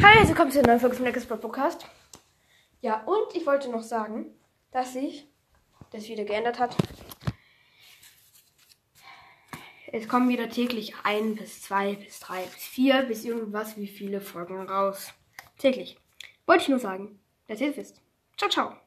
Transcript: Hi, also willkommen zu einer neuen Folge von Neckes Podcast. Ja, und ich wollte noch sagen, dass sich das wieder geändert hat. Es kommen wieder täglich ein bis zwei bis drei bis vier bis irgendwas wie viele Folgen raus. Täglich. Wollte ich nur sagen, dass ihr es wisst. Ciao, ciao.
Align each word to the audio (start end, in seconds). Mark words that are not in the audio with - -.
Hi, 0.00 0.20
also 0.20 0.28
willkommen 0.30 0.50
zu 0.50 0.58
einer 0.58 0.68
neuen 0.68 0.80
Folge 0.80 0.96
von 0.96 1.04
Neckes 1.04 1.26
Podcast. 1.26 1.84
Ja, 2.80 3.02
und 3.04 3.36
ich 3.36 3.44
wollte 3.44 3.70
noch 3.70 3.82
sagen, 3.82 4.24
dass 4.70 4.94
sich 4.94 5.28
das 5.90 6.08
wieder 6.08 6.24
geändert 6.24 6.58
hat. 6.58 6.74
Es 9.92 10.08
kommen 10.08 10.30
wieder 10.30 10.48
täglich 10.48 10.94
ein 11.02 11.34
bis 11.34 11.60
zwei 11.60 11.96
bis 11.96 12.20
drei 12.20 12.42
bis 12.44 12.64
vier 12.64 13.02
bis 13.02 13.26
irgendwas 13.26 13.76
wie 13.76 13.86
viele 13.86 14.22
Folgen 14.22 14.66
raus. 14.66 15.12
Täglich. 15.58 15.98
Wollte 16.46 16.62
ich 16.62 16.68
nur 16.70 16.78
sagen, 16.78 17.20
dass 17.46 17.60
ihr 17.60 17.68
es 17.68 17.76
wisst. 17.76 18.00
Ciao, 18.38 18.48
ciao. 18.48 18.82